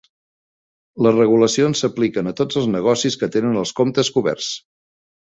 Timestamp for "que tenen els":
3.25-3.75